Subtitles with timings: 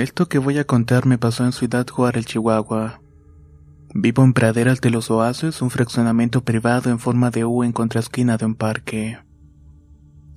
[0.00, 3.02] Esto que voy a contar me pasó en Ciudad Juárez, Chihuahua.
[3.92, 8.38] Vivo en Praderas de los Oasis, un fraccionamiento privado en forma de U en contraesquina
[8.38, 9.18] de un parque.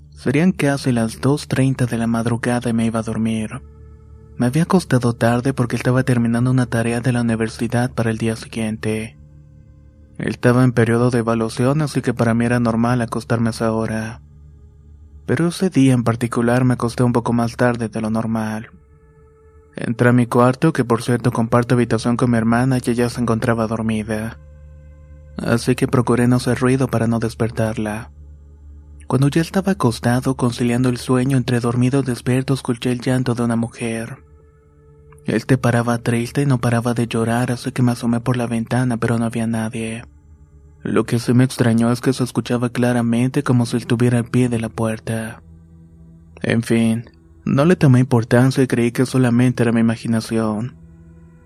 [0.10, 3.62] Serían casi las 2.30 de la madrugada y me iba a dormir.
[4.36, 8.36] Me había acostado tarde porque estaba terminando una tarea de la universidad para el día
[8.36, 9.18] siguiente.
[10.18, 14.22] Estaba en periodo de evaluación, así que para mí era normal acostarme a esa hora.
[15.26, 18.70] Pero ese día en particular me acosté un poco más tarde de lo normal.
[19.76, 23.22] Entré a mi cuarto, que por cierto comparto habitación con mi hermana y ella se
[23.22, 24.40] encontraba dormida.
[25.38, 28.12] Así que procuré no hacer ruido para no despertarla.
[29.08, 33.44] Cuando ya estaba acostado, conciliando el sueño entre dormido y despierto, escuché el llanto de
[33.44, 34.24] una mujer.
[35.26, 38.48] Él te paraba triste y no paraba de llorar, así que me asomé por la
[38.48, 40.04] ventana, pero no había nadie.
[40.82, 44.50] Lo que sí me extrañó es que se escuchaba claramente como si estuviera al pie
[44.50, 45.42] de la puerta.
[46.42, 47.06] En fin,
[47.46, 50.76] no le tomé importancia y creí que solamente era mi imaginación.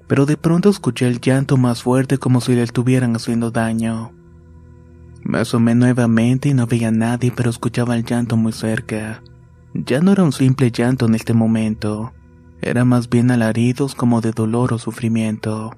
[0.07, 4.13] Pero de pronto escuché el llanto más fuerte como si le estuvieran haciendo daño.
[5.23, 9.21] Me asomé nuevamente y no veía a nadie, pero escuchaba el llanto muy cerca.
[9.73, 12.13] Ya no era un simple llanto en este momento,
[12.61, 15.71] era más bien alaridos como de dolor o sufrimiento.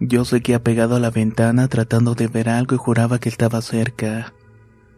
[0.00, 4.34] Yo seguía pegado a la ventana tratando de ver algo y juraba que estaba cerca,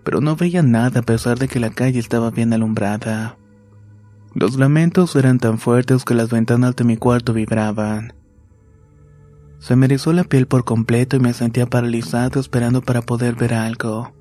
[0.03, 3.37] pero no veía nada a pesar de que la calle estaba bien alumbrada.
[4.39, 8.13] Los lamentos eran tan fuertes que las ventanas de mi cuarto vibraban.
[9.61, 13.55] Se me erizó la piel por completo y me sentía paralizado esperando para poder ver
[13.55, 14.13] algo.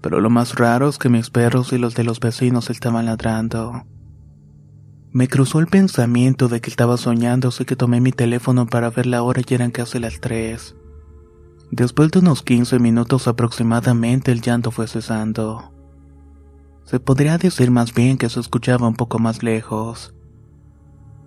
[0.00, 3.86] Pero lo más raro es que mis perros y los de los vecinos estaban ladrando.
[5.12, 9.06] Me cruzó el pensamiento de que estaba soñando, así que tomé mi teléfono para ver
[9.06, 10.74] la hora y eran casi las tres.
[11.70, 15.72] Después de unos 15 minutos aproximadamente el llanto fue cesando.
[16.84, 20.14] Se podría decir más bien que se escuchaba un poco más lejos.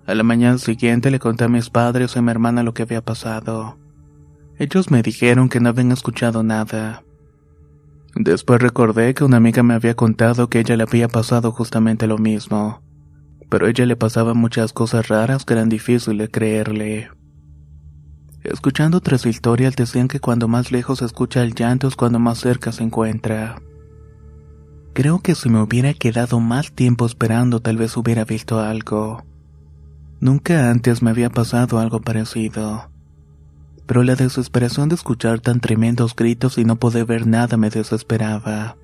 [0.06, 2.82] A la mañana siguiente le conté a mis padres y a mi hermana lo que
[2.82, 3.78] había pasado.
[4.58, 7.02] Ellos me dijeron que no habían escuchado nada.
[8.14, 12.16] Después recordé que una amiga me había contado que ella le había pasado justamente lo
[12.16, 12.80] mismo,
[13.50, 17.10] pero a ella le pasaban muchas cosas raras que eran difíciles de creerle.
[18.44, 22.38] Escuchando otras historias decían que cuando más lejos se escucha el llanto es cuando más
[22.38, 23.56] cerca se encuentra.
[24.96, 29.26] Creo que si me hubiera quedado más tiempo esperando tal vez hubiera visto algo.
[30.20, 32.88] Nunca antes me había pasado algo parecido.
[33.84, 38.78] Pero la desesperación de escuchar tan tremendos gritos y no poder ver nada me desesperaba.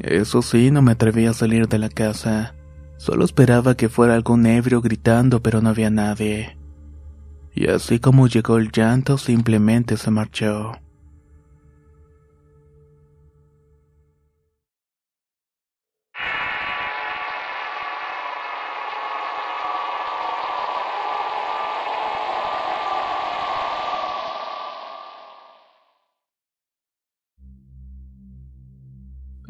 [0.00, 2.56] Eso sí, no me atreví a salir de la casa.
[2.96, 6.58] Solo esperaba que fuera algún ebrio gritando, pero no había nadie.
[7.54, 10.72] Y así como llegó el llanto, simplemente se marchó.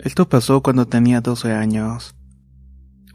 [0.06, 2.14] Esto pasó cuando tenía 12 años.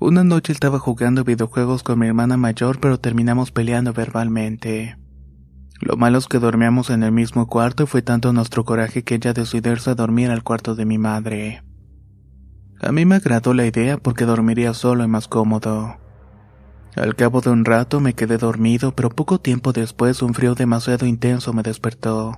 [0.01, 4.97] Una noche estaba jugando videojuegos con mi hermana mayor pero terminamos peleando verbalmente.
[5.79, 9.15] Lo malo es que dormíamos en el mismo cuarto y fue tanto nuestro coraje que
[9.15, 11.63] ella decidió irse a dormir al cuarto de mi madre.
[12.81, 15.95] A mí me agradó la idea porque dormiría solo y más cómodo.
[16.97, 21.05] Al cabo de un rato me quedé dormido, pero poco tiempo después un frío demasiado
[21.05, 22.37] intenso me despertó.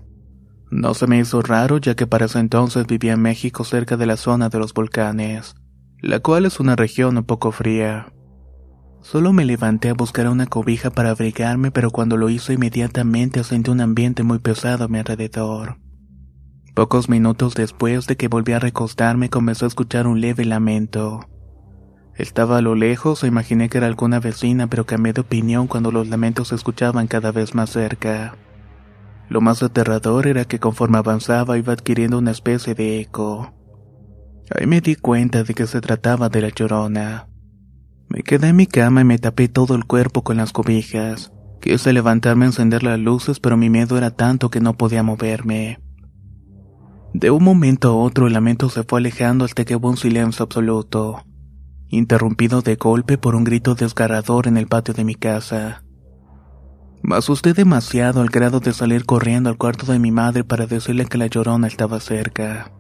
[0.74, 4.08] No se me hizo raro ya que para ese entonces vivía en México cerca de
[4.08, 5.54] la zona de los volcanes,
[6.00, 8.12] la cual es una región un poco fría.
[9.00, 13.70] Solo me levanté a buscar una cobija para abrigarme, pero cuando lo hice inmediatamente sentí
[13.70, 15.78] un ambiente muy pesado a mi alrededor.
[16.74, 21.30] Pocos minutos después de que volví a recostarme comenzó a escuchar un leve lamento.
[22.16, 25.92] Estaba a lo lejos e imaginé que era alguna vecina, pero cambié de opinión cuando
[25.92, 28.34] los lamentos se escuchaban cada vez más cerca.
[29.30, 33.54] Lo más aterrador era que conforme avanzaba iba adquiriendo una especie de eco.
[34.56, 37.28] Ahí me di cuenta de que se trataba de la llorona.
[38.10, 41.32] Me quedé en mi cama y me tapé todo el cuerpo con las cobijas.
[41.62, 45.80] Quise levantarme a encender las luces, pero mi miedo era tanto que no podía moverme.
[47.14, 50.44] De un momento a otro el lamento se fue alejando hasta que hubo un silencio
[50.44, 51.24] absoluto,
[51.88, 55.83] interrumpido de golpe por un grito desgarrador en el patio de mi casa.
[57.04, 61.06] Me asusté demasiado al grado de salir corriendo al cuarto de mi madre para decirle
[61.06, 62.72] que la llorona estaba cerca.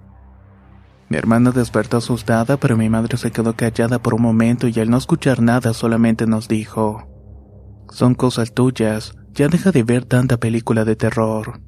[1.09, 4.89] Mi hermana despertó asustada, pero mi madre se quedó callada por un momento y al
[4.89, 7.03] no escuchar nada solamente nos dijo,
[7.89, 11.59] Son cosas tuyas, ya deja de ver tanta película de terror.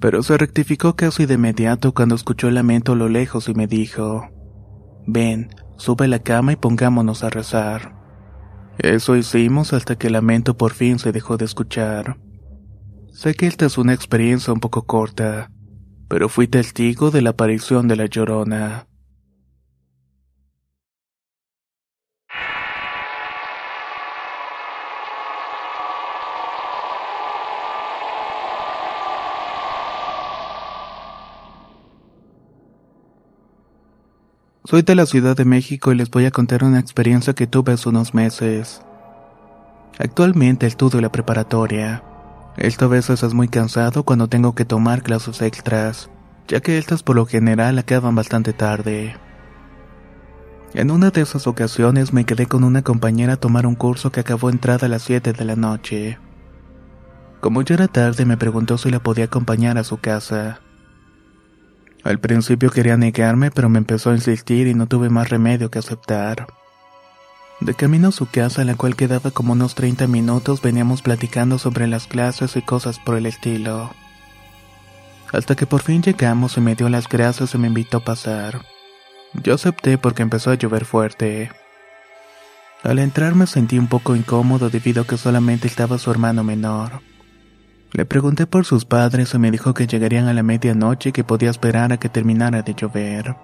[0.00, 3.68] Pero se rectificó casi de inmediato cuando escuchó el lamento a lo lejos y me
[3.68, 4.28] dijo,
[5.06, 8.03] Ven, sube a la cama y pongámonos a rezar.
[8.78, 12.16] Eso hicimos hasta que el lamento por fin se dejó de escuchar.
[13.12, 15.50] Sé que esta es una experiencia un poco corta,
[16.08, 18.88] pero fui testigo de la aparición de la llorona.
[34.66, 37.74] Soy de la Ciudad de México y les voy a contar una experiencia que tuve
[37.74, 38.80] hace unos meses.
[39.98, 42.02] Actualmente estudio la preparatoria.
[42.56, 46.08] Esto a veces es muy cansado cuando tengo que tomar clases extras,
[46.48, 49.14] ya que estas por lo general acaban bastante tarde.
[50.72, 54.20] En una de esas ocasiones me quedé con una compañera a tomar un curso que
[54.20, 56.18] acabó entrada a las 7 de la noche.
[57.42, 60.60] Como ya era tarde me preguntó si la podía acompañar a su casa.
[62.04, 65.78] Al principio quería negarme, pero me empezó a insistir y no tuve más remedio que
[65.78, 66.46] aceptar.
[67.60, 71.86] De camino a su casa, la cual quedaba como unos 30 minutos, veníamos platicando sobre
[71.86, 73.90] las clases y cosas por el estilo.
[75.32, 78.60] Hasta que por fin llegamos y me dio las gracias y me invitó a pasar.
[79.42, 81.50] Yo acepté porque empezó a llover fuerte.
[82.82, 87.00] Al entrar me sentí un poco incómodo debido a que solamente estaba su hermano menor.
[87.94, 91.22] Le pregunté por sus padres y me dijo que llegarían a la medianoche y que
[91.22, 93.36] podía esperar a que terminara de llover.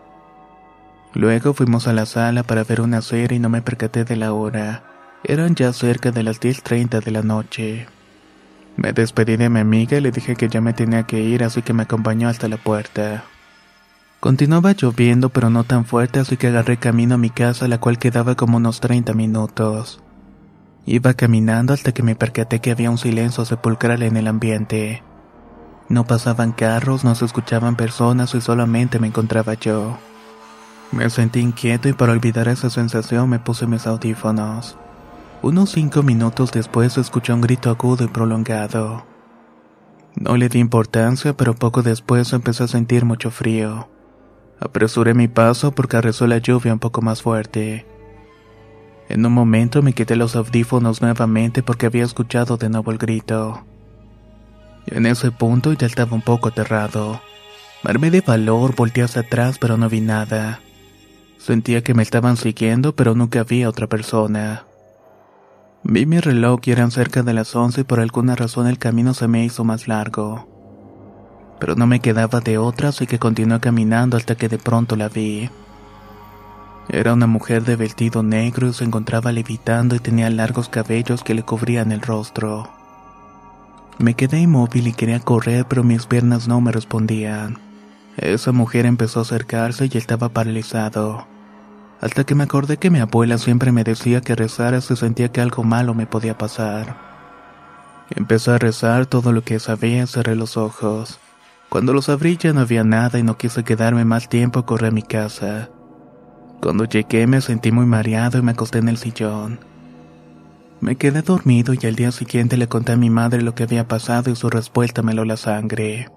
[1.15, 4.33] Luego fuimos a la sala para ver una serie y no me percaté de la
[4.33, 4.83] hora.
[5.23, 7.87] Eran ya cerca de las 10.30 de la noche.
[8.77, 11.63] Me despedí de mi amiga y le dije que ya me tenía que ir, así
[11.63, 13.23] que me acompañó hasta la puerta.
[14.19, 17.99] Continuaba lloviendo, pero no tan fuerte, así que agarré camino a mi casa, la cual
[17.99, 20.03] quedaba como unos 30 minutos.
[20.91, 25.05] Iba caminando hasta que me percaté que había un silencio sepulcral en el ambiente.
[25.89, 29.99] No pasaban carros, no se escuchaban personas y solamente me encontraba yo.
[30.91, 34.77] Me sentí inquieto y para olvidar esa sensación me puse mis audífonos.
[35.43, 39.07] Unos cinco minutos después escuché un grito agudo y prolongado.
[40.17, 43.89] No le di importancia, pero poco después empecé a sentir mucho frío.
[44.59, 47.87] Apresuré mi paso porque arrasó la lluvia un poco más fuerte.
[49.11, 53.65] En un momento me quité los audífonos nuevamente porque había escuchado de nuevo el grito.
[54.87, 57.21] En ese punto ya estaba un poco aterrado.
[57.83, 60.61] Armé de valor, volteé hacia atrás pero no vi nada.
[61.39, 64.67] Sentía que me estaban siguiendo pero nunca vi a otra persona.
[65.83, 69.13] Vi mi reloj y eran cerca de las once y por alguna razón el camino
[69.13, 70.47] se me hizo más largo.
[71.59, 75.09] Pero no me quedaba de otra así que continué caminando hasta que de pronto la
[75.09, 75.51] vi.
[76.93, 81.35] Era una mujer de vestido negro y se encontraba levitando y tenía largos cabellos que
[81.35, 82.69] le cubrían el rostro.
[83.99, 87.59] Me quedé inmóvil y quería correr, pero mis piernas no me respondían.
[88.17, 91.29] Esa mujer empezó a acercarse y estaba paralizado.
[92.01, 95.41] Hasta que me acordé que mi abuela siempre me decía que rezara si sentía que
[95.41, 96.97] algo malo me podía pasar.
[98.11, 101.21] Empecé a rezar todo lo que sabía y cerré los ojos.
[101.69, 104.93] Cuando los abrí ya no había nada y no quise quedarme más tiempo, correr a
[104.93, 105.71] mi casa.
[106.61, 109.61] Cuando llegué me sentí muy mareado y me acosté en el sillón.
[110.81, 113.89] Me quedé dormido y al día siguiente le conté a mi madre lo que había
[113.89, 116.09] pasado y su respuesta me lo la sangre.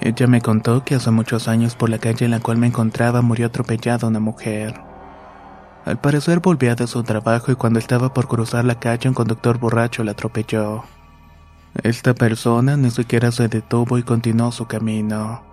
[0.00, 3.20] Ella me contó que hace muchos años por la calle en la cual me encontraba
[3.20, 4.80] murió atropellada una mujer.
[5.84, 9.58] Al parecer volvía de su trabajo y cuando estaba por cruzar la calle un conductor
[9.58, 10.84] borracho la atropelló.
[11.82, 15.51] Esta persona ni siquiera se detuvo y continuó su camino.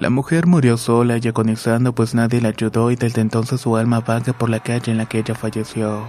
[0.00, 4.00] La mujer murió sola y agonizando pues nadie la ayudó y desde entonces su alma
[4.00, 6.06] vaga por la calle en la que ella falleció.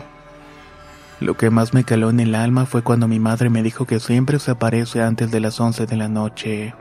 [1.19, 3.99] Lo que más me caló en el alma fue cuando mi madre me dijo que
[3.99, 6.73] siempre se aparece antes de las 11 de la noche.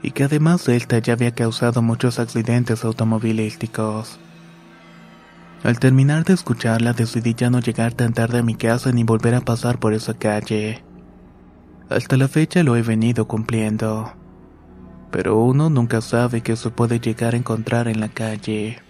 [0.00, 4.20] Y que además Delta ya había causado muchos accidentes automovilísticos.
[5.64, 9.34] Al terminar de escucharla decidí ya no llegar tan tarde a mi casa ni volver
[9.34, 10.84] a pasar por esa calle.
[11.90, 14.12] Hasta la fecha lo he venido cumpliendo.
[15.10, 18.82] Pero uno nunca sabe qué se puede llegar a encontrar en la calle.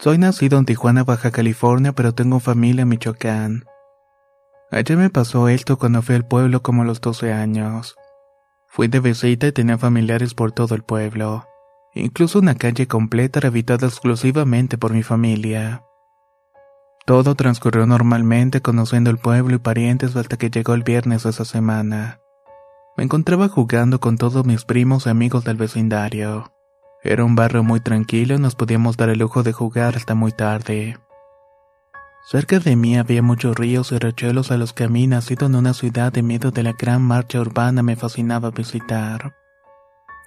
[0.00, 3.64] Soy nacido en Tijuana, Baja California, pero tengo familia en Michoacán.
[4.70, 7.96] Allá me pasó esto cuando fui al pueblo como a los 12 años.
[8.68, 11.46] Fui de visita y tenía familiares por todo el pueblo.
[11.94, 15.82] Incluso una calle completa era habitada exclusivamente por mi familia.
[17.06, 21.46] Todo transcurrió normalmente conociendo el pueblo y parientes hasta que llegó el viernes de esa
[21.46, 22.20] semana.
[22.98, 26.52] Me encontraba jugando con todos mis primos y amigos del vecindario.
[27.02, 30.32] Era un barrio muy tranquilo y nos podíamos dar el lujo de jugar hasta muy
[30.32, 30.98] tarde.
[32.30, 35.54] Cerca de mí había muchos ríos y riachuelos a los que a mí, nacido en
[35.54, 39.34] una ciudad de medio de la gran marcha urbana, me fascinaba visitar.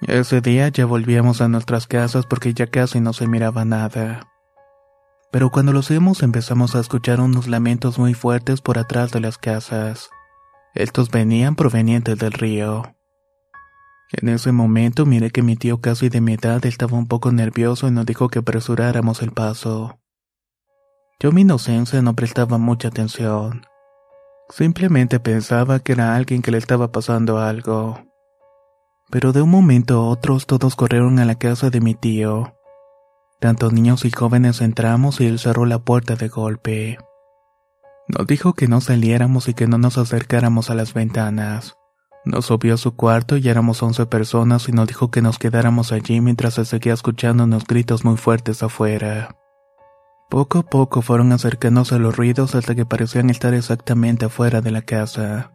[0.00, 4.26] Ese día ya volvíamos a nuestras casas porque ya casi no se miraba nada.
[5.30, 9.38] Pero cuando los vimos empezamos a escuchar unos lamentos muy fuertes por atrás de las
[9.38, 10.10] casas.
[10.74, 12.96] Estos venían provenientes del río.
[14.10, 17.86] En ese momento miré que mi tío casi de mi edad estaba un poco nervioso
[17.86, 20.01] y nos dijo que apresuráramos el paso.
[21.22, 23.64] Yo mi inocencia no prestaba mucha atención.
[24.48, 28.00] Simplemente pensaba que era alguien que le estaba pasando algo.
[29.08, 32.56] Pero de un momento a otro todos corrieron a la casa de mi tío.
[33.38, 36.98] Tanto niños y jóvenes entramos y él cerró la puerta de golpe.
[38.08, 41.76] Nos dijo que no saliéramos y que no nos acercáramos a las ventanas.
[42.24, 45.92] Nos subió a su cuarto y éramos once personas y nos dijo que nos quedáramos
[45.92, 49.36] allí mientras se seguía escuchando unos gritos muy fuertes afuera.
[50.32, 54.70] Poco a poco fueron acercándose a los ruidos hasta que parecían estar exactamente afuera de
[54.70, 55.52] la casa.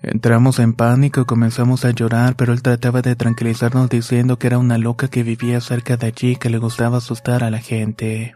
[0.00, 4.56] Entramos en pánico y comenzamos a llorar, pero él trataba de tranquilizarnos diciendo que era
[4.56, 8.34] una loca que vivía cerca de allí que le gustaba asustar a la gente.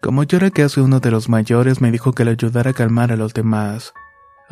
[0.00, 3.12] Como yo era casi uno de los mayores, me dijo que le ayudara a calmar
[3.12, 3.92] a los demás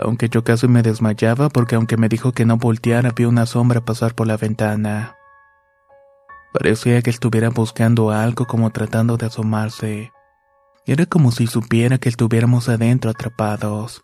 [0.02, 3.80] aunque yo casi me desmayaba porque aunque me dijo que no volteara vi una sombra
[3.80, 5.19] pasar por la ventana.
[6.52, 10.12] Parecía que estuviera buscando algo como tratando de asomarse.
[10.84, 14.02] Era como si supiera que estuviéramos adentro atrapados.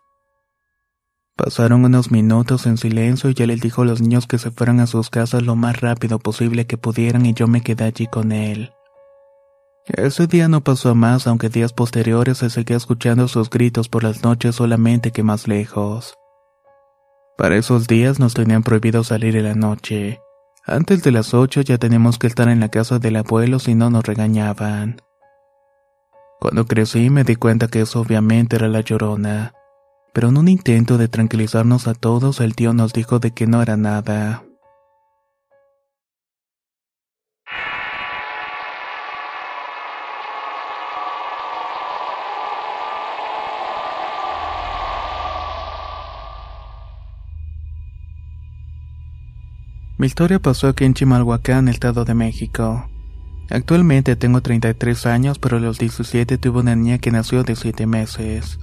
[1.36, 4.80] Pasaron unos minutos en silencio y ya les dijo a los niños que se fueran
[4.80, 8.32] a sus casas lo más rápido posible que pudieran y yo me quedé allí con
[8.32, 8.72] él.
[9.86, 14.02] Ese día no pasó a más, aunque días posteriores se seguía escuchando sus gritos por
[14.02, 16.14] las noches solamente que más lejos.
[17.36, 20.20] Para esos días nos tenían prohibido salir en la noche.
[20.68, 23.88] Antes de las ocho ya teníamos que estar en la casa del abuelo si no
[23.88, 25.00] nos regañaban.
[26.40, 29.54] Cuando crecí me di cuenta que eso obviamente era la llorona,
[30.12, 33.62] pero en un intento de tranquilizarnos a todos el tío nos dijo de que no
[33.62, 34.45] era nada.
[49.98, 52.86] Mi historia pasó aquí en Chimalhuacán, Estado de México.
[53.48, 57.86] Actualmente tengo 33 años, pero a los 17 tuve una niña que nació de 7
[57.86, 58.58] meses.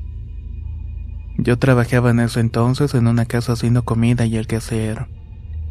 [1.40, 5.08] Yo trabajaba en ese entonces en una casa haciendo comida y el quehacer.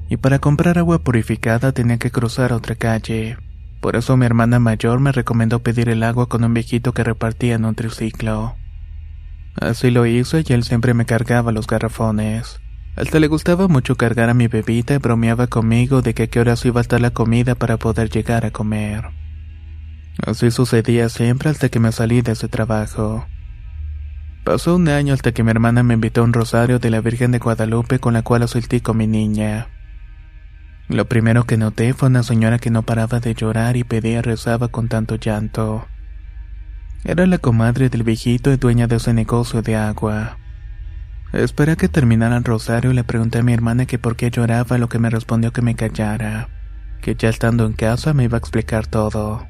[0.09, 3.37] Y para comprar agua purificada tenía que cruzar otra calle.
[3.81, 7.55] Por eso mi hermana mayor me recomendó pedir el agua con un viejito que repartía
[7.55, 8.57] en un triciclo.
[9.55, 12.61] Así lo hice y él siempre me cargaba los garrafones.
[12.95, 16.41] Hasta le gustaba mucho cargar a mi bebita y bromeaba conmigo de que a qué
[16.41, 19.05] horas iba a estar la comida para poder llegar a comer.
[20.27, 23.27] Así sucedía siempre hasta que me salí de ese trabajo.
[24.45, 27.31] Pasó un año hasta que mi hermana me invitó a un rosario de la Virgen
[27.33, 29.69] de Guadalupe con la cual asistí con mi niña.
[30.89, 34.69] Lo primero que noté fue una señora que no paraba de llorar y pedía rezaba
[34.69, 35.87] con tanto llanto.
[37.05, 40.39] Era la comadre del viejito y dueña de ese negocio de agua.
[41.33, 44.31] Esperé a que terminara el rosario y le pregunté a mi hermana que por qué
[44.31, 46.51] lloraba, lo que me respondió que me callara,
[47.01, 49.47] que ya estando en casa me iba a explicar todo.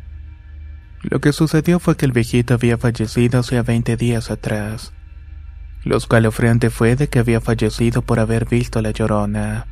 [1.02, 4.92] Lo que sucedió fue que el viejito había fallecido hacía 20 días atrás.
[5.84, 9.66] Lo escalofriante fue de que había fallecido por haber visto la llorona.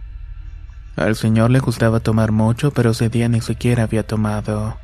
[0.97, 4.77] Al señor le gustaba tomar mucho, pero ese día ni siquiera había tomado.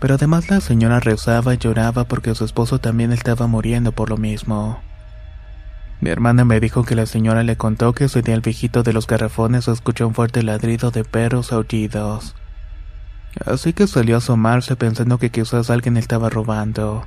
[0.00, 4.16] Pero además la señora rezaba y lloraba porque su esposo también estaba muriendo por lo
[4.16, 4.82] mismo.
[6.00, 8.92] Mi hermana me dijo que la señora le contó que ese día el viejito de
[8.92, 12.36] los garrafones escuchó un fuerte ladrido de perros aullidos.
[13.44, 17.04] Así que salió a asomarse pensando que quizás alguien estaba robando.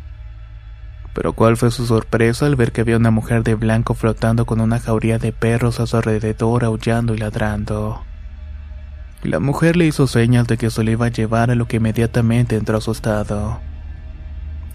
[1.13, 4.59] Pero cuál fue su sorpresa al ver que había una mujer de blanco flotando con
[4.61, 8.03] una jauría de perros a su alrededor aullando y ladrando.
[9.23, 11.77] La mujer le hizo señas de que se le iba a llevar a lo que
[11.77, 13.59] inmediatamente entró asustado.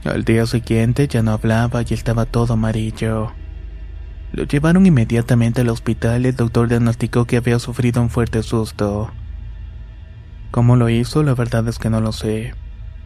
[0.04, 3.32] Al día siguiente ya no hablaba y estaba todo amarillo.
[4.32, 9.10] Lo llevaron inmediatamente al hospital y el doctor diagnosticó que había sufrido un fuerte susto.
[10.50, 11.22] ¿Cómo lo hizo?
[11.22, 12.54] La verdad es que no lo sé.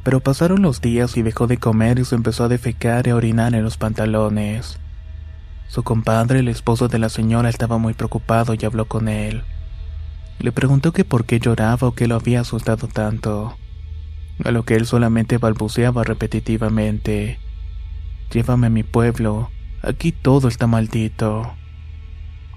[0.02, 3.16] Pero pasaron los días y dejó de comer y se empezó a defecar y a
[3.16, 4.78] orinar en los pantalones.
[5.68, 9.42] Su compadre, el esposo de la señora, estaba muy preocupado y habló con él.
[10.38, 13.56] Le preguntó que por qué lloraba o qué lo había asustado tanto.
[14.42, 17.38] A lo que él solamente balbuceaba repetitivamente.
[18.32, 19.50] Llévame a mi pueblo,
[19.82, 21.54] aquí todo está maldito.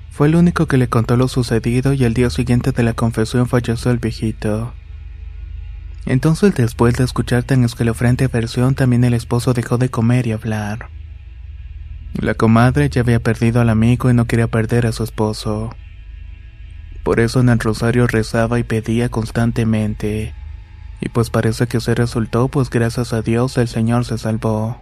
[0.10, 3.48] Fue el único que le contó lo sucedido y al día siguiente de la confesión
[3.48, 4.74] falleció el viejito.
[6.06, 10.90] Entonces después de escuchar tan escalofriante versión también el esposo dejó de comer y hablar.
[12.14, 15.76] La comadre ya había perdido al amigo y no quería perder a su esposo.
[17.04, 20.34] Por eso en el rosario rezaba y pedía constantemente.
[21.02, 24.82] Y pues parece que se resultó, pues gracias a Dios el Señor se salvó.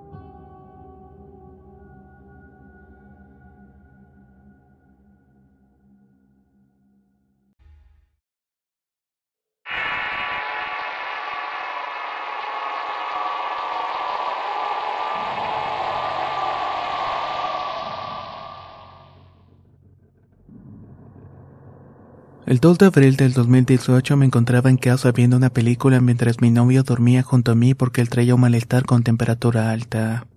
[22.51, 26.51] El 2 de abril del 2018 me encontraba en casa viendo una película mientras mi
[26.51, 30.27] novio dormía junto a mí porque él traía un malestar con temperatura alta.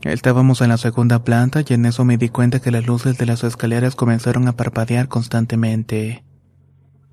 [0.00, 3.26] Estábamos en la segunda planta y en eso me di cuenta que las luces de
[3.26, 6.24] las escaleras comenzaron a parpadear constantemente.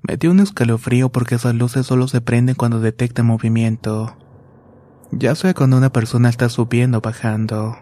[0.00, 4.16] Me dio un escalofrío porque esas luces solo se prenden cuando detectan movimiento.
[5.10, 7.76] Ya sea cuando una persona está subiendo o bajando.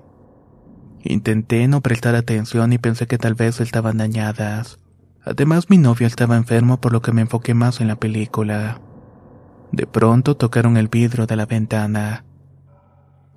[1.05, 4.82] Intenté no prestar atención y pensé que tal vez estaban dañadas.
[5.25, 8.81] Además mi novio estaba enfermo por lo que me enfoqué más en la película.
[9.71, 12.25] De pronto tocaron el vidrio de la ventana.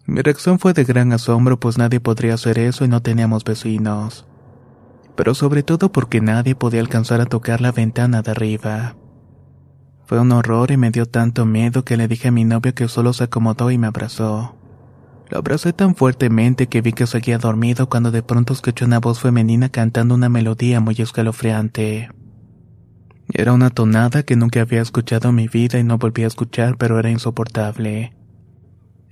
[0.08, 4.28] Mi reacción fue de gran asombro pues nadie podría hacer eso y no teníamos vecinos.
[5.16, 8.96] Pero sobre todo porque nadie podía alcanzar a tocar la ventana de arriba.
[10.06, 12.88] Fue un horror y me dio tanto miedo que le dije a mi novio que
[12.88, 14.56] solo se acomodó y me abrazó.
[15.30, 19.20] Lo abracé tan fuertemente que vi que seguía dormido cuando de pronto escuché una voz
[19.20, 22.10] femenina cantando una melodía muy escalofriante.
[23.34, 26.78] Era una tonada que nunca había escuchado en mi vida y no volví a escuchar,
[26.78, 28.14] pero era insoportable.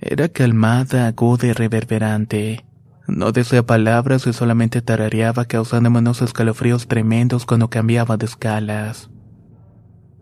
[0.00, 2.64] Era calmada, aguda y reverberante.
[3.08, 9.10] No decía palabras y solamente tarareaba causándome unos escalofríos tremendos cuando cambiaba de escalas.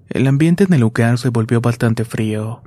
[0.08, 2.62] El ambiente en el lugar se volvió bastante frío.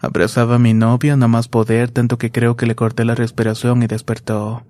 [0.00, 3.82] Abrazaba a mi novia no más poder, tanto que creo que le corté la respiración
[3.82, 4.64] y despertó.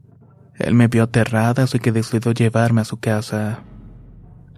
[0.56, 3.62] Él me vio aterrada, así que decidió llevarme a su casa.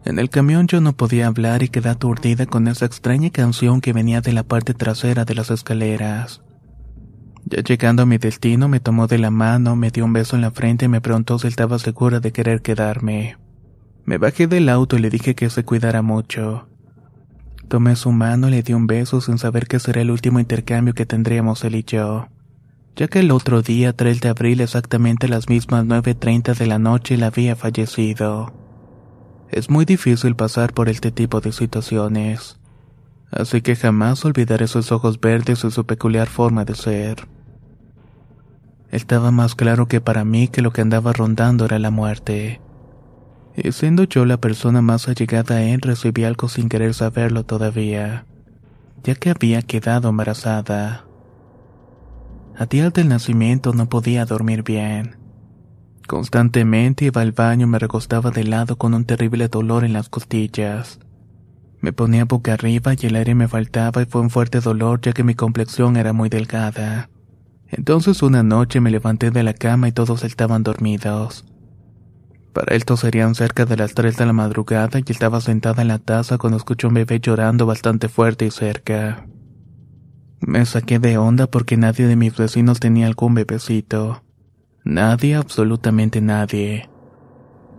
[0.04, 3.92] En el camión yo no podía hablar y quedé aturdida con esa extraña canción que
[3.92, 6.42] venía de la parte trasera de las escaleras.
[7.44, 10.42] Ya llegando a mi destino me tomó de la mano, me dio un beso en
[10.42, 13.36] la frente y me preguntó si estaba segura de querer quedarme.
[14.04, 16.68] Me bajé del auto y le dije que se cuidara mucho.
[17.72, 20.92] Tomé su mano y le di un beso sin saber que sería el último intercambio
[20.92, 22.28] que tendríamos él y yo,
[22.96, 26.78] ya que el otro día, 3 de abril, exactamente a las mismas 9.30 de la
[26.78, 28.52] noche, la había fallecido.
[29.48, 32.60] Es muy difícil pasar por este tipo de situaciones,
[33.30, 37.26] así que jamás olvidaré sus ojos verdes y su peculiar forma de ser.
[38.90, 42.60] Estaba más claro que para mí que lo que andaba rondando era la muerte.
[43.56, 48.26] Y siendo yo la persona más allegada a él, recibí algo sin querer saberlo todavía,
[49.04, 51.04] ya que había quedado embarazada.
[52.56, 55.16] A días del nacimiento no podía dormir bien.
[56.06, 60.08] Constantemente iba al baño y me recostaba de lado con un terrible dolor en las
[60.08, 60.98] costillas.
[61.80, 65.12] Me ponía boca arriba y el aire me faltaba y fue un fuerte dolor ya
[65.12, 67.10] que mi complexión era muy delgada.
[67.68, 71.44] Entonces una noche me levanté de la cama y todos estaban dormidos.
[72.52, 75.98] Para esto serían cerca de las 3 de la madrugada y estaba sentada en la
[75.98, 79.26] taza cuando escuché un bebé llorando bastante fuerte y cerca.
[80.40, 84.22] Me saqué de onda porque nadie de mis vecinos tenía algún bebecito.
[84.84, 86.90] Nadie, absolutamente nadie.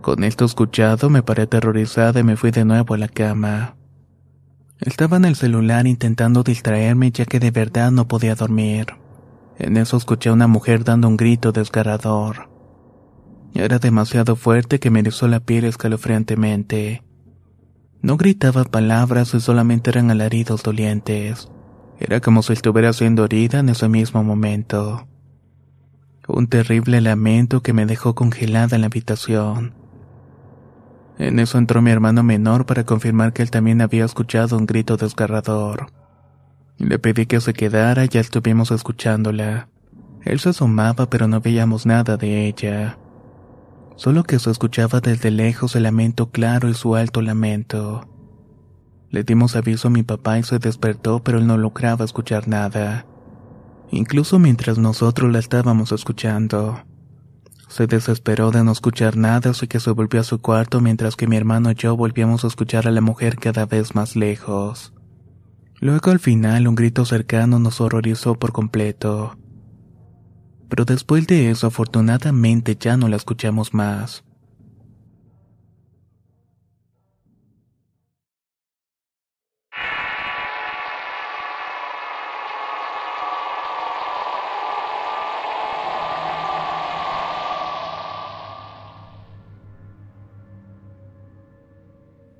[0.00, 3.76] Con esto escuchado me paré aterrorizada y me fui de nuevo a la cama.
[4.80, 8.86] Estaba en el celular intentando distraerme ya que de verdad no podía dormir.
[9.58, 12.53] En eso escuché a una mujer dando un grito desgarrador.
[13.54, 17.04] Era demasiado fuerte que me erizó la piel escalofriantemente.
[18.02, 21.48] No gritaba palabras y solamente eran alaridos dolientes.
[22.00, 25.06] Era como si estuviera siendo herida en ese mismo momento.
[26.26, 29.74] Un terrible lamento que me dejó congelada en la habitación.
[31.16, 34.96] En eso entró mi hermano menor para confirmar que él también había escuchado un grito
[34.96, 35.92] desgarrador.
[36.76, 39.68] Le pedí que se quedara y ya estuvimos escuchándola.
[40.24, 42.98] Él se asomaba pero no veíamos nada de ella
[43.96, 48.08] solo que se escuchaba desde lejos el lamento claro y su alto lamento.
[49.10, 53.06] Le dimos aviso a mi papá y se despertó, pero él no lograba escuchar nada,
[53.90, 56.82] incluso mientras nosotros la estábamos escuchando.
[57.68, 61.26] Se desesperó de no escuchar nada, así que se volvió a su cuarto mientras que
[61.26, 64.92] mi hermano y yo volvíamos a escuchar a la mujer cada vez más lejos.
[65.80, 69.36] Luego al final un grito cercano nos horrorizó por completo
[70.74, 74.24] pero después de eso afortunadamente ya no la escuchamos más.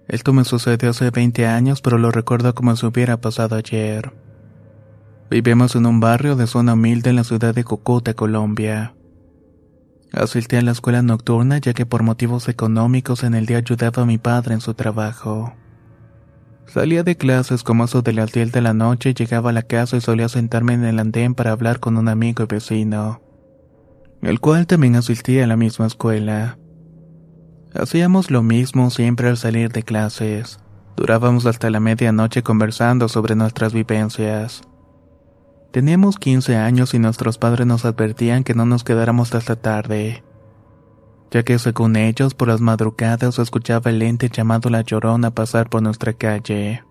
[0.09, 4.13] Esto me sucedió hace 20 años, pero lo recuerdo como si hubiera pasado ayer.
[5.31, 8.95] Vivimos en un barrio de zona humilde en la ciudad de Cúcuta, Colombia.
[10.13, 14.07] Asistí a la escuela nocturna ya que por motivos económicos en el día ayudaba a
[14.07, 15.55] mi padre en su trabajo.
[16.67, 19.97] Salía de clases como eso de las 10 de la noche, llegaba a la casa
[19.97, 23.21] y solía sentarme en el andén para hablar con un amigo y vecino,
[24.23, 26.59] el cual también asistía a la misma escuela.
[27.75, 30.61] Hacíamos lo mismo siempre al salir de clases.
[30.97, 34.63] Durábamos hasta la medianoche conversando sobre nuestras vivencias.
[35.75, 40.23] Teníamos 15 años y nuestros padres nos advertían que no nos quedáramos hasta tarde,
[41.33, 45.83] ya que según ellos por las madrugadas escuchaba el ente llamado La Llorona pasar por
[45.83, 46.85] nuestra calle.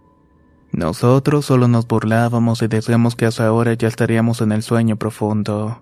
[0.73, 5.81] Nosotros solo nos burlábamos y decíamos que hasta ahora ya estaríamos en el sueño profundo.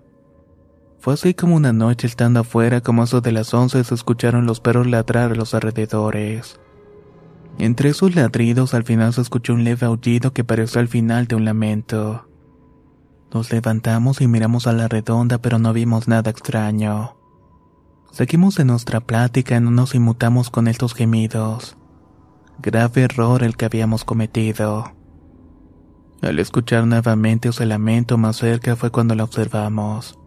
[1.00, 4.60] Fue así como una noche estando afuera como eso de las once se escucharon los
[4.60, 6.60] perros ladrar a los alrededores.
[7.58, 11.34] Entre esos ladridos al final se escuchó un leve aullido que pareció al final de
[11.34, 12.28] un lamento.
[13.32, 17.16] Nos levantamos y miramos a la redonda pero no vimos nada extraño.
[18.10, 21.78] Seguimos en nuestra plática y no nos inmutamos con estos gemidos.
[22.58, 24.92] Grave error el que habíamos cometido.
[26.20, 30.18] Al escuchar nuevamente ese lamento más cerca fue cuando la observamos.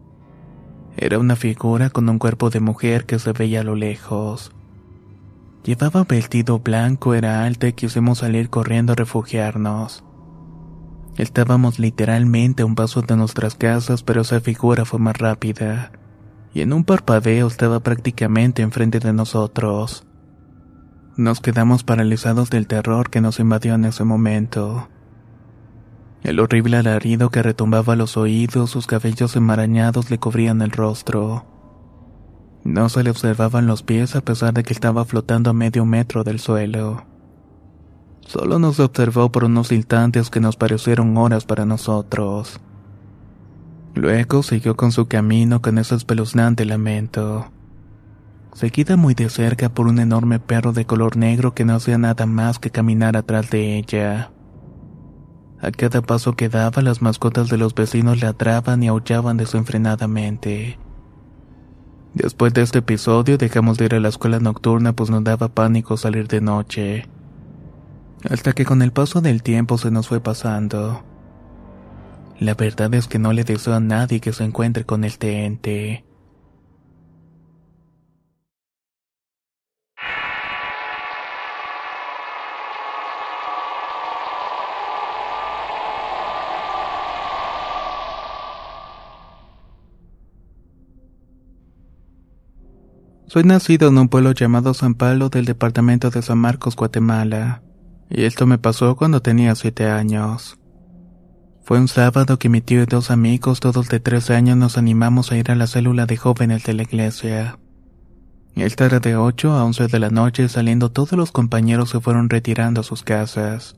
[0.98, 4.52] Era una figura con un cuerpo de mujer que se veía a lo lejos.
[5.64, 10.05] Llevaba vestido blanco, era alta y quisimos salir corriendo a refugiarnos.
[11.18, 15.92] Estábamos literalmente a un paso de nuestras casas, pero esa figura fue más rápida,
[16.54, 20.06] y en un parpadeo estaba prácticamente enfrente de nosotros.
[21.16, 24.90] Nos quedamos paralizados del terror que nos invadió en ese momento.
[26.24, 31.46] El horrible alarido que retumbaba los oídos, sus cabellos enmarañados le cubrían el rostro.
[32.66, 36.26] No se le observaban los pies a pesar de que estaba flotando a medio metro
[36.26, 37.06] del suelo.
[38.26, 42.60] Solo nos observó por unos instantes que nos parecieron horas para nosotros.
[43.94, 47.52] Luego siguió con su camino con ese espeluznante lamento.
[48.54, 52.26] Seguida muy de cerca por un enorme perro de color negro que no hacía nada
[52.26, 54.32] más que caminar atrás de ella.
[55.62, 60.80] A cada paso que daba, las mascotas de los vecinos ladraban y aullaban desenfrenadamente.
[62.14, 65.98] Después de este episodio dejamos de ir a la escuela nocturna pues nos daba pánico
[65.98, 67.10] salir de noche
[68.30, 71.04] hasta que con el paso del tiempo se nos fue pasando.
[72.40, 76.04] La verdad es que no le deseo a nadie que se encuentre con el ente.
[93.28, 97.62] Soy nacido en un pueblo llamado San Pablo del departamento de San Marcos, Guatemala.
[98.10, 100.60] Y esto me pasó cuando tenía siete años.
[101.64, 105.32] Fue un sábado que mi tío y dos amigos, todos de tres años, nos animamos
[105.32, 107.58] a ir a la célula de jóvenes de la iglesia.
[108.56, 112.30] Esta era de 8 a 11 de la noche, saliendo todos los compañeros se fueron
[112.30, 113.76] retirando a sus casas.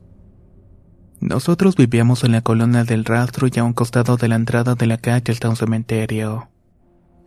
[1.20, 4.86] Nosotros vivíamos en la colonia del rastro y a un costado de la entrada de
[4.86, 6.50] la calle está un cementerio.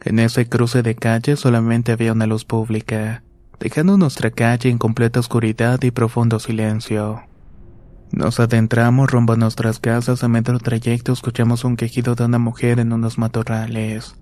[0.05, 3.25] En ese cruce de calles solamente había una luz pública
[3.61, 7.23] dejando nuestra calle en completa oscuridad y profundo silencio.
[8.11, 12.81] Nos adentramos rumbo a nuestras casas a medio trayecto escuchamos un quejido de una mujer
[12.81, 14.17] en unos matorrales.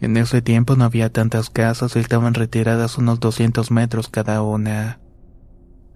[0.00, 5.00] En ese tiempo no había tantas casas y estaban retiradas unos 200 metros cada una.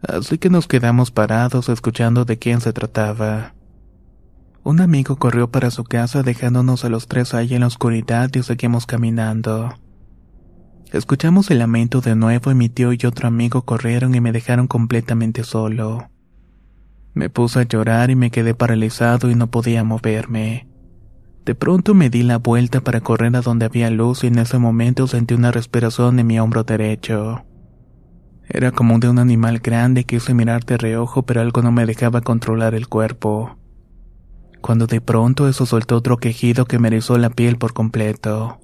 [0.02, 3.54] Así que nos quedamos parados escuchando de quién se trataba.
[4.64, 8.42] Un amigo corrió para su casa dejándonos a los tres ahí en la oscuridad y
[8.42, 9.74] seguimos caminando.
[10.92, 14.66] Escuchamos el lamento de nuevo y mi tío y otro amigo corrieron y me dejaron
[14.66, 16.10] completamente solo.
[17.14, 20.66] Me puse a llorar y me quedé paralizado y no podía moverme.
[21.44, 24.58] De pronto me di la vuelta para correr a donde había luz y en ese
[24.58, 27.44] momento sentí una respiración en mi hombro derecho.
[28.48, 31.86] Era como de un animal grande que quise mirar de reojo pero algo no me
[31.86, 33.56] dejaba controlar el cuerpo.
[34.60, 38.58] Cuando de pronto eso soltó otro quejido que me erizó la piel por completo.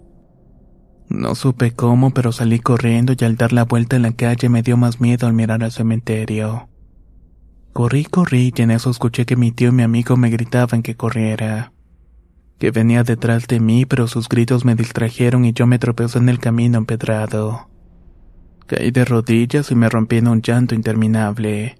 [1.08, 4.62] No supe cómo, pero salí corriendo y al dar la vuelta en la calle me
[4.62, 6.68] dio más miedo al mirar al cementerio.
[7.72, 10.96] Corrí, corrí y en eso escuché que mi tío y mi amigo me gritaban que
[10.96, 11.72] corriera.
[12.58, 16.28] Que venía detrás de mí, pero sus gritos me distrajeron y yo me tropecé en
[16.28, 17.68] el camino empedrado.
[18.66, 21.78] Caí de rodillas y me rompí en un llanto interminable.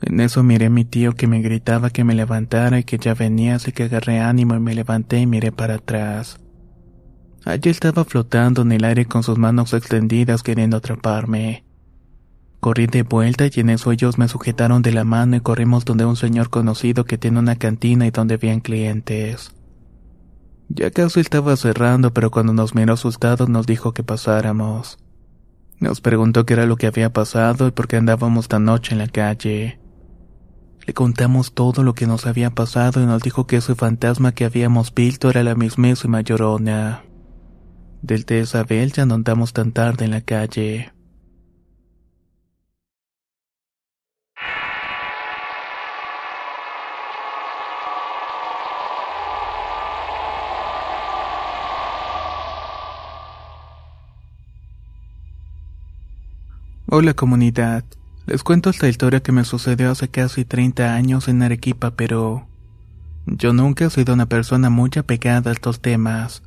[0.00, 3.14] En eso miré a mi tío que me gritaba que me levantara y que ya
[3.14, 6.38] venía, así que agarré ánimo y me levanté y miré para atrás.
[7.44, 11.64] Allí estaba flotando en el aire con sus manos extendidas queriendo atraparme.
[12.60, 16.06] Corrí de vuelta y en eso ellos me sujetaron de la mano y corrimos donde
[16.06, 19.52] un señor conocido que tiene una cantina y donde habían clientes.
[20.70, 24.96] Ya casi estaba cerrando, pero cuando nos miró asustados nos dijo que pasáramos.
[25.78, 28.98] Nos preguntó qué era lo que había pasado y por qué andábamos tan noche en
[28.98, 29.78] la calle.
[30.86, 34.46] Le contamos todo lo que nos había pasado y nos dijo que ese fantasma que
[34.46, 37.02] habíamos visto era la mismísima llorona.
[38.06, 40.92] Desde esa vez ya no andamos tan tarde en la calle.
[56.86, 57.84] Hola comunidad,
[58.26, 62.46] les cuento esta historia que me sucedió hace casi 30 años en Arequipa, pero
[63.24, 66.42] yo nunca he sido una persona muy apegada a estos temas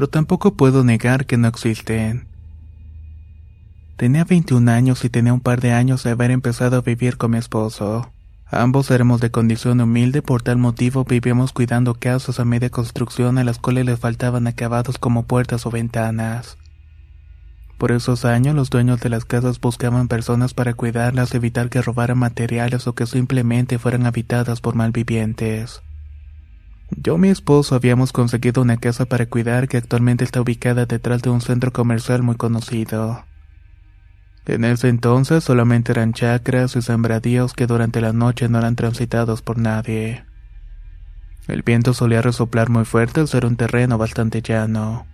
[0.00, 2.26] pero tampoco puedo negar que no existen.
[3.98, 7.32] Tenía 21 años y tenía un par de años de haber empezado a vivir con
[7.32, 8.10] mi esposo.
[8.46, 13.44] Ambos éramos de condición humilde, por tal motivo vivíamos cuidando casas a media construcción a
[13.44, 16.56] las cuales les faltaban acabados como puertas o ventanas.
[17.76, 22.16] Por esos años los dueños de las casas buscaban personas para cuidarlas, evitar que robaran
[22.16, 25.82] materiales o que simplemente fueran habitadas por malvivientes.
[26.96, 31.22] Yo y mi esposo habíamos conseguido una casa para cuidar que actualmente está ubicada detrás
[31.22, 33.24] de un centro comercial muy conocido.
[34.46, 39.42] En ese entonces solamente eran chacras y sembradíos que durante la noche no eran transitados
[39.42, 40.24] por nadie.
[41.46, 45.06] El viento solía resoplar muy fuerte al ser un terreno bastante llano.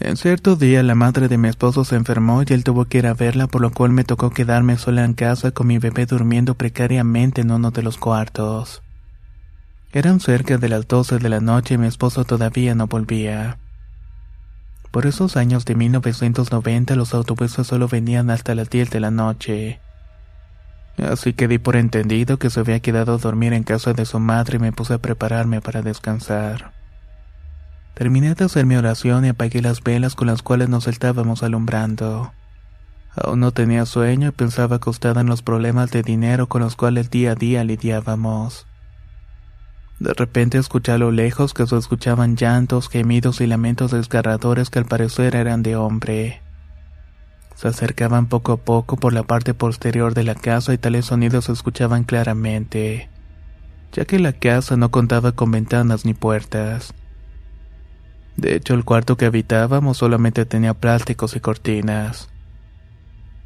[0.00, 3.06] En cierto día la madre de mi esposo se enfermó y él tuvo que ir
[3.06, 6.54] a verla, por lo cual me tocó quedarme sola en casa con mi bebé durmiendo
[6.54, 8.82] precariamente en uno de los cuartos.
[9.92, 13.58] Eran cerca de las doce de la noche y mi esposo todavía no volvía.
[14.90, 19.80] Por esos años de 1990 los autobuses solo venían hasta las 10 de la noche.
[20.98, 24.18] Así que di por entendido que se había quedado a dormir en casa de su
[24.18, 26.72] madre y me puse a prepararme para descansar.
[27.94, 32.32] Terminé de hacer mi oración y apagué las velas con las cuales nos estábamos alumbrando.
[33.16, 37.10] Aún no tenía sueño y pensaba acostada en los problemas de dinero con los cuales
[37.10, 38.67] día a día lidiábamos.
[40.00, 44.78] De repente escuché a lo lejos que se escuchaban llantos, gemidos y lamentos desgarradores que
[44.78, 46.40] al parecer eran de hombre.
[47.56, 51.46] Se acercaban poco a poco por la parte posterior de la casa y tales sonidos
[51.46, 53.10] se escuchaban claramente,
[53.92, 56.94] ya que la casa no contaba con ventanas ni puertas.
[58.36, 62.28] De hecho, el cuarto que habitábamos solamente tenía plásticos y cortinas.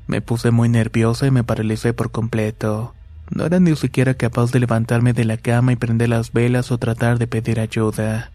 [0.07, 2.95] Me puse muy nerviosa y me paralicé por completo.
[3.35, 6.77] No era ni siquiera capaz de levantarme de la cama y prender las velas o
[6.77, 8.31] tratar de pedir ayuda.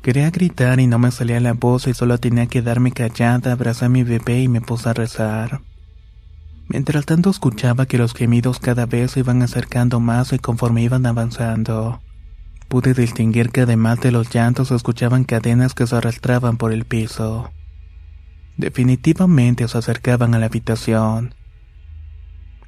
[0.00, 3.86] Quería gritar y no me salía la voz y solo tenía que darme callada, abrazar
[3.86, 5.60] a mi bebé y me puse a rezar.
[6.68, 11.04] Mientras tanto escuchaba que los gemidos cada vez se iban acercando más y conforme iban
[11.04, 12.00] avanzando.
[12.68, 17.52] Pude distinguir que además de los llantos escuchaban cadenas que se arrastraban por el piso.
[18.56, 21.34] Definitivamente se acercaban a la habitación.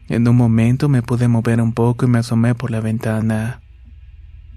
[0.08, 3.62] En un momento me pude mover un poco y me asomé por la ventana.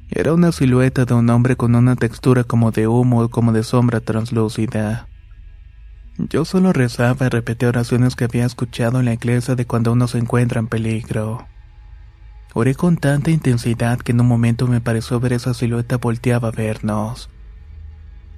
[0.10, 3.64] Era una silueta de un hombre con una textura como de humo o como de
[3.64, 5.08] sombra translúcida.
[6.18, 10.08] Yo solo rezaba y repetía oraciones que había escuchado en la iglesia de cuando uno
[10.08, 11.48] se encuentra en peligro.
[12.54, 16.52] Oré con tanta intensidad que en un momento me pareció ver esa silueta volteaba a
[16.52, 17.30] vernos.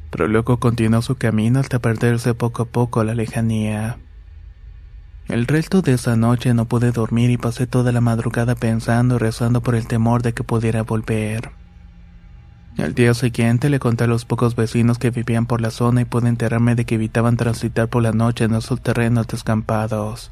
[0.10, 4.00] Pero luego continuó su camino hasta perderse poco a poco a la lejanía.
[5.30, 9.20] El resto de esa noche no pude dormir y pasé toda la madrugada pensando y
[9.20, 11.52] rezando por el temor de que pudiera volver.
[12.78, 16.06] Al día siguiente le conté a los pocos vecinos que vivían por la zona y
[16.06, 20.32] pude enterarme de que evitaban transitar por la noche en esos terrenos descampados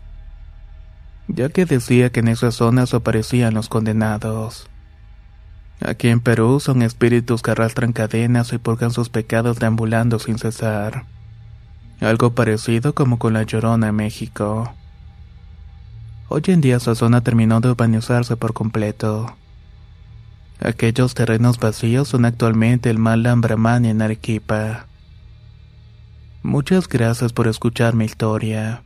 [1.28, 4.70] ya que decía que en esas zonas aparecían los condenados.
[5.82, 11.06] Aquí en Perú son espíritus que arrastran cadenas y purgan sus pecados deambulando sin cesar.
[12.00, 14.74] Algo parecido como con la Llorona en México.
[16.30, 19.36] Hoy en día esa zona terminó de urbanizarse por completo.
[20.60, 23.42] Aquellos terrenos vacíos son actualmente el Malam
[23.86, 24.88] en Arequipa.
[26.44, 28.84] Muchas gracias por escuchar mi historia.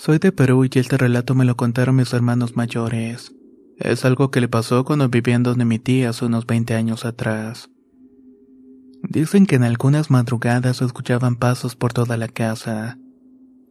[0.00, 3.34] Soy de Perú y este relato me lo contaron mis hermanos mayores.
[3.76, 7.68] Es algo que le pasó cuando vivían donde mi tía hace unos 20 años atrás.
[9.02, 12.96] Dicen que en algunas madrugadas escuchaban pasos por toda la casa,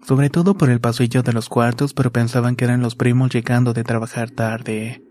[0.04, 3.74] sobre todo por el pasillo de los cuartos, pero pensaban que eran los primos llegando
[3.74, 5.04] de trabajar tarde.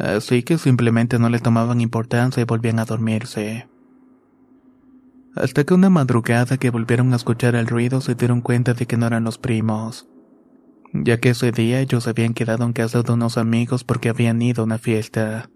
[0.00, 3.68] Así que simplemente no le tomaban importancia y volvían a dormirse.
[5.36, 8.96] Hasta que una madrugada que volvieron a escuchar el ruido se dieron cuenta de que
[8.96, 10.08] no eran los primos
[10.92, 14.62] ya que ese día ellos habían quedado en casa de unos amigos porque habían ido
[14.62, 15.50] a una fiesta.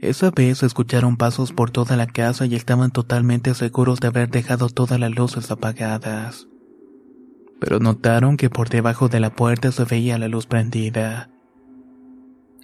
[0.00, 4.68] Esa vez escucharon pasos por toda la casa y estaban totalmente seguros de haber dejado
[4.68, 6.46] todas las luces apagadas.
[7.58, 11.30] Pero notaron que por debajo de la puerta se veía la luz prendida.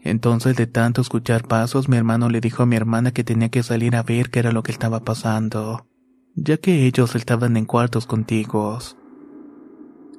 [0.03, 3.63] Entonces de tanto escuchar pasos mi hermano le dijo a mi hermana que tenía que
[3.63, 5.87] salir a ver qué era lo que estaba pasando.
[6.37, 8.97] ya que ellos estaban en cuartos contiguos.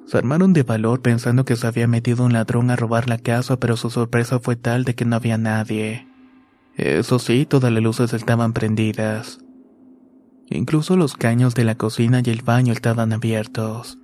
[0.06, 3.58] Se armaron de valor pensando que se había metido un ladrón a robar la casa,
[3.58, 6.06] pero su sorpresa fue tal de que no había nadie.
[6.76, 9.38] Eso sí, todas las luces estaban prendidas.
[10.48, 13.98] Incluso los caños de la cocina y el baño estaban abiertos.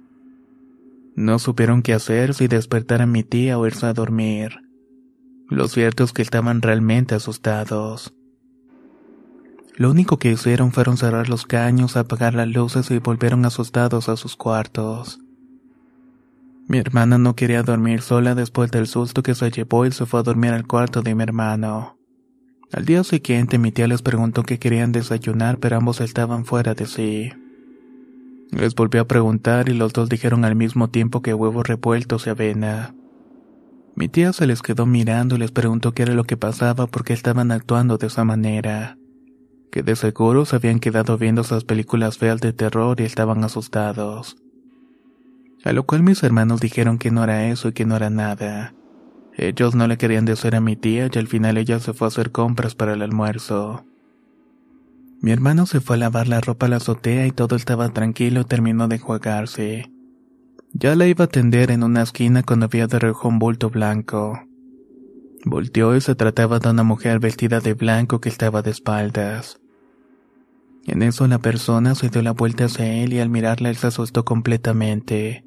[1.15, 4.61] No supieron qué hacer si despertar a mi tía o irse a dormir.
[5.49, 8.15] Lo cierto es que estaban realmente asustados.
[9.77, 14.17] Lo único que hicieron fueron cerrar los caños, apagar las luces y volvieron asustados a
[14.17, 15.21] sus cuartos.
[16.69, 20.21] Mi hermana no quería dormir sola después del susto que se llevó y se fue
[20.21, 21.97] a dormir al cuarto de mi hermano.
[22.71, 26.85] Al día siguiente mi tía les preguntó qué querían desayunar, pero ambos estaban fuera de
[26.85, 27.31] sí.
[28.51, 32.31] Les volvió a preguntar y los dos dijeron al mismo tiempo que huevos revueltos y
[32.31, 32.95] avena.
[33.97, 37.15] Mi tía se les quedó mirando y les preguntó qué era lo que pasaba porque
[37.15, 38.99] estaban actuando de esa manera.
[39.73, 44.37] Que de seguro se habían quedado viendo esas películas feas de terror y estaban asustados.
[45.69, 48.73] A lo cual mis hermanos dijeron que no era eso y que no era nada.
[49.37, 52.09] Ellos no le querían decir a mi tía y al final ella se fue a
[52.09, 53.85] hacer compras para el almuerzo.
[55.21, 58.41] Mi hermano se fue a lavar la ropa a la azotea y todo estaba tranquilo
[58.41, 59.93] y terminó de enjuagarse.
[60.73, 64.41] Ya la iba a tender en una esquina cuando había de reojo un bulto blanco.
[65.45, 69.61] Volteó y se trataba de una mujer vestida de blanco que estaba de espaldas.
[70.87, 73.89] En eso la persona se dio la vuelta hacia él y al mirarla él se
[73.89, 75.45] asustó completamente.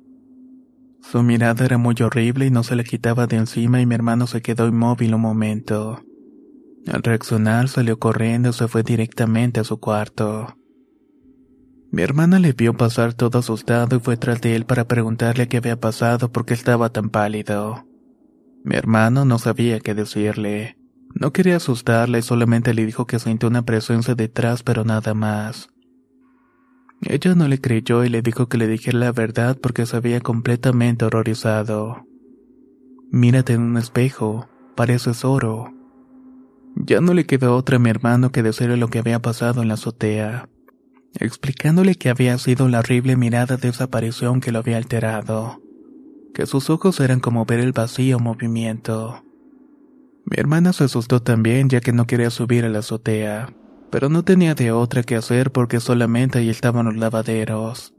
[1.01, 4.27] Su mirada era muy horrible y no se le quitaba de encima y mi hermano
[4.27, 6.03] se quedó inmóvil un momento.
[6.87, 10.55] Al reaccionar salió corriendo y se fue directamente a su cuarto.
[11.91, 15.57] Mi hermana le vio pasar todo asustado y fue tras de él para preguntarle qué
[15.57, 17.85] había pasado porque estaba tan pálido.
[18.63, 20.77] Mi hermano no sabía qué decirle.
[21.13, 25.69] No quería asustarle, solamente le dijo que sintió una presencia detrás, pero nada más.
[27.03, 30.21] Ella no le creyó y le dijo que le dijera la verdad porque se había
[30.21, 32.05] completamente horrorizado.
[33.09, 35.73] Mírate en un espejo, pareces oro.
[36.75, 39.67] Ya no le quedó otra a mi hermano que decirle lo que había pasado en
[39.67, 40.47] la azotea,
[41.19, 45.59] explicándole que había sido la horrible mirada de esa aparición que lo había alterado,
[46.35, 49.25] que sus ojos eran como ver el vacío movimiento.
[50.23, 53.51] Mi hermana se asustó también ya que no quería subir a la azotea
[53.91, 57.93] pero no tenía de otra que hacer porque solamente ahí estaban los lavaderos.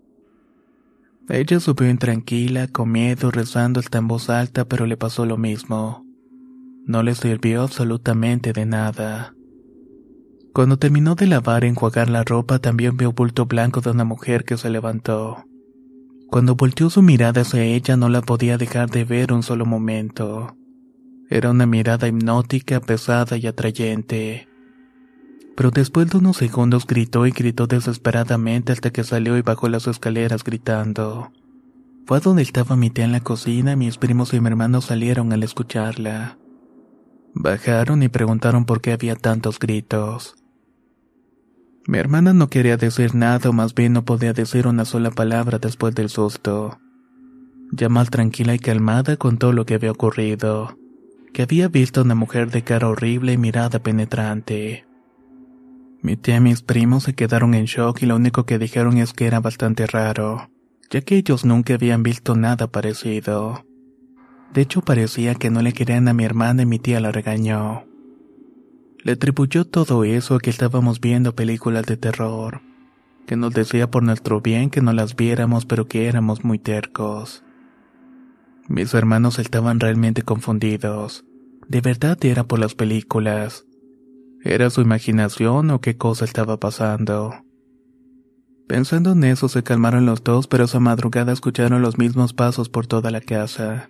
[1.29, 6.05] Ella subió intranquila, con miedo, rezando hasta en voz alta, pero le pasó lo mismo.
[6.85, 9.35] No le sirvió absolutamente de nada.
[10.53, 14.45] Cuando terminó de lavar y enjuagar la ropa, también vio bulto blanco de una mujer
[14.45, 15.45] que se levantó.
[16.29, 20.57] Cuando volteó su mirada hacia ella, no la podía dejar de ver un solo momento.
[21.31, 24.52] Era una mirada hipnótica, pesada y atrayente
[25.57, 29.87] pero después de unos segundos gritó y gritó desesperadamente hasta que salió y bajó las
[29.87, 31.33] escaleras gritando.
[32.07, 34.81] Fue a donde estaba mi tía en la cocina y mis primos y mi hermano
[34.81, 36.39] salieron al escucharla.
[37.35, 40.35] Bajaron y preguntaron por qué había tantos gritos.
[41.87, 45.59] Mi hermana no quería decir nada o más bien no podía decir una sola palabra
[45.59, 46.79] después del susto.
[47.73, 50.77] Ya más tranquila y calmada contó lo que había ocurrido,
[51.33, 54.85] que había visto una mujer de cara horrible y mirada penetrante.
[56.03, 59.13] Mi tía y mis primos se quedaron en shock y lo único que dijeron es
[59.13, 60.51] que era bastante raro,
[60.91, 63.65] ya que ellos nunca habían visto nada parecido.
[64.53, 67.85] De hecho parecía que no le querían a mi hermana y mi tía la regañó.
[69.05, 72.63] Le atribuyó todo eso a que estábamos viendo películas de terror,
[73.25, 77.45] que nos decía por nuestro bien que no las viéramos pero que éramos muy tercos.
[78.67, 81.25] Mis hermanos estaban realmente confundidos.
[81.69, 83.67] De verdad era por las películas
[84.45, 87.33] ¿Era su imaginación o qué cosa estaba pasando?
[88.67, 92.87] Pensando en eso se calmaron los dos, pero esa madrugada escucharon los mismos pasos por
[92.87, 93.89] toda la casa.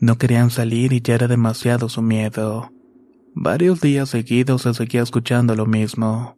[0.00, 2.70] No querían salir y ya era demasiado su miedo.
[3.34, 6.36] Varios días seguidos se seguía escuchando lo mismo.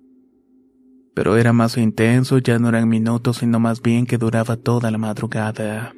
[1.14, 4.98] Pero era más intenso, ya no eran minutos, sino más bien que duraba toda la
[4.98, 5.94] madrugada.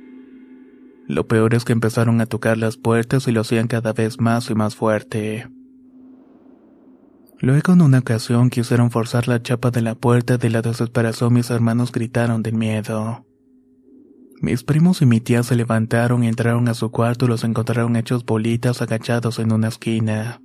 [1.06, 4.50] Lo peor es que empezaron a tocar las puertas y lo hacían cada vez más
[4.50, 5.48] y más fuerte.
[7.40, 11.50] Luego en una ocasión quisieron forzar la chapa de la puerta de la desesperación mis
[11.50, 13.24] hermanos gritaron de miedo.
[14.40, 17.96] Mis primos y mi tía se levantaron y entraron a su cuarto y los encontraron
[17.96, 20.40] hechos bolitas agachados en una esquina.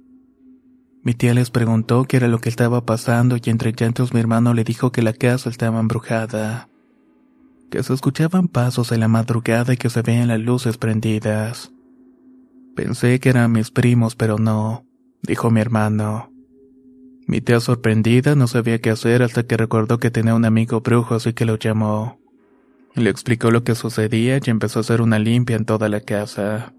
[1.03, 4.53] Mi tía les preguntó qué era lo que estaba pasando y entre llantos mi hermano
[4.53, 6.69] le dijo que la casa estaba embrujada,
[7.69, 11.71] que se escuchaban pasos en la madrugada y que se veían las luces prendidas.
[12.75, 14.85] Pensé que eran mis primos, pero no,
[15.21, 16.32] dijo mi hermano.
[17.27, 21.15] Mi tía sorprendida no sabía qué hacer hasta que recordó que tenía un amigo brujo
[21.15, 22.19] así que lo llamó.
[22.95, 26.73] Le explicó lo que sucedía y empezó a hacer una limpia en toda la casa.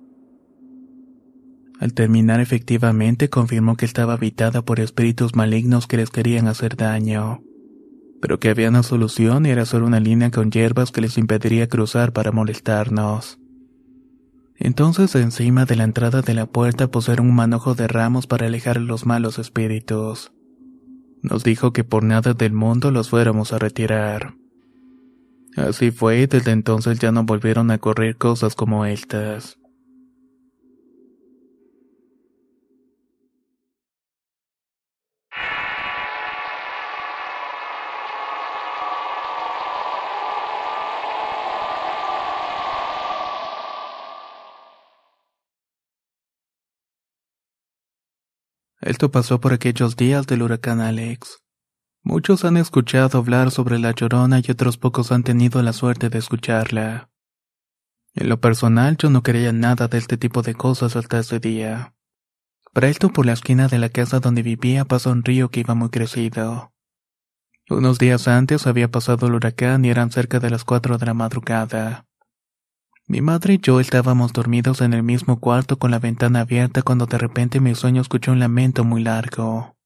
[1.80, 7.42] Al terminar efectivamente confirmó que estaba habitada por espíritus malignos que les querían hacer daño,
[8.22, 11.68] pero que había una solución y era solo una línea con hierbas que les impediría
[11.68, 13.38] cruzar para molestarnos.
[14.57, 18.78] Entonces encima de la entrada de la puerta pusieron un manojo de ramos para alejar
[18.78, 20.32] a los malos espíritus.
[21.22, 24.34] Nos dijo que por nada del mundo los fuéramos a retirar.
[25.57, 29.59] Así fue y desde entonces ya no volvieron a correr cosas como estas.
[48.85, 51.39] Esto pasó por aquellos días del huracán Alex.
[52.03, 56.18] Muchos han escuchado hablar sobre la llorona y otros pocos han tenido la suerte de
[56.18, 57.09] escucharla.
[58.12, 61.95] En lo personal yo no creía nada de este tipo de cosas hasta ese día.
[62.74, 65.74] Para esto por la esquina de la casa donde vivía pasó un río que iba
[65.74, 66.74] muy crecido.
[67.70, 71.14] Unos días antes había pasado el huracán y eran cerca de las cuatro de la
[71.14, 72.05] madrugada.
[73.07, 77.05] Mi madre y yo estábamos dormidos en el mismo cuarto con la ventana abierta cuando
[77.05, 79.76] de repente mi sueño escuchó un lamento muy largo.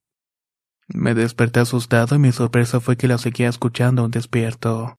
[0.86, 4.98] Me desperté asustado y mi sorpresa fue que la seguía escuchando un despierto.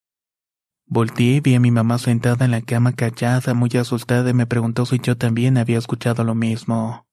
[0.86, 4.46] Volté y vi a mi mamá sentada en la cama callada, muy asustada y me
[4.46, 7.08] preguntó si yo también había escuchado lo mismo.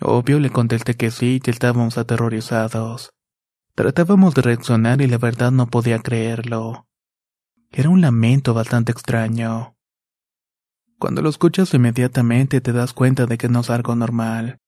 [0.00, 3.14] Obvio le contesté que sí y estábamos aterrorizados.
[3.74, 6.86] Tratábamos de reaccionar y la verdad no podía creerlo.
[7.70, 9.76] Era un lamento bastante extraño.
[11.02, 14.60] Cuando lo escuchas inmediatamente te das cuenta de que no es algo normal.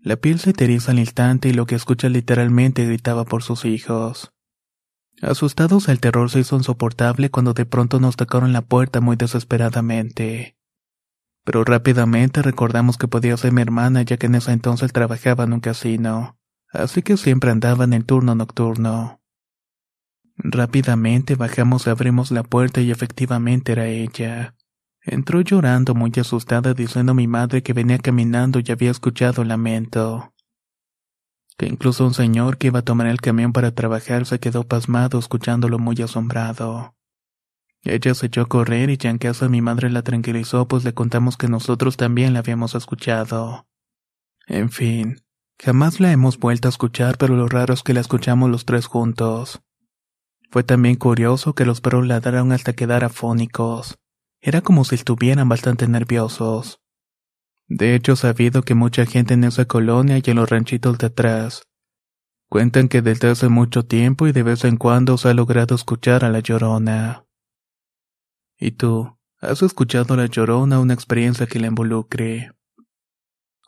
[0.00, 4.32] La piel se te al instante y lo que escuchas literalmente gritaba por sus hijos.
[5.20, 10.56] Asustados el terror se hizo insoportable cuando de pronto nos tocaron la puerta muy desesperadamente.
[11.44, 15.52] Pero rápidamente recordamos que podía ser mi hermana ya que en ese entonces trabajaba en
[15.52, 16.38] un casino,
[16.72, 19.20] así que siempre andaba en el turno nocturno.
[20.38, 24.54] Rápidamente bajamos y abrimos la puerta y efectivamente era ella.
[25.02, 29.48] Entró llorando muy asustada diciendo a mi madre que venía caminando y había escuchado el
[29.48, 30.34] lamento.
[31.56, 35.18] Que incluso un señor que iba a tomar el camión para trabajar se quedó pasmado
[35.18, 36.94] escuchándolo muy asombrado.
[37.82, 40.92] Ella se echó a correr y ya en casa mi madre la tranquilizó pues le
[40.92, 43.66] contamos que nosotros también la habíamos escuchado.
[44.46, 45.22] En fin,
[45.58, 48.84] jamás la hemos vuelto a escuchar pero lo raro es que la escuchamos los tres
[48.84, 49.62] juntos.
[50.50, 53.98] Fue también curioso que los perros ladraron hasta quedar afónicos.
[54.40, 56.80] Era como si estuvieran bastante nerviosos.
[57.68, 61.70] De hecho, sabido que mucha gente en esa colonia y en los ranchitos de atrás
[62.48, 66.24] cuentan que desde hace mucho tiempo y de vez en cuando se ha logrado escuchar
[66.24, 67.24] a la llorona.
[68.58, 69.16] ¿Y tú?
[69.40, 72.52] ¿Has escuchado a la llorona una experiencia que la involucre?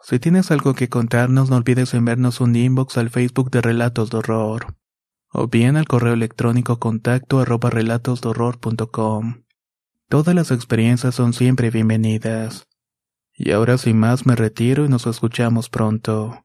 [0.02, 4.18] Si tienes algo que contarnos, no olvides enviarnos un inbox al Facebook de Relatos de
[4.18, 4.74] Horror,
[5.32, 9.41] o bien al correo electrónico contacto arroba relatosdehorror.com.
[10.12, 12.68] Todas las experiencias son siempre bienvenidas.
[13.32, 16.44] Y ahora sin más me retiro y nos escuchamos pronto.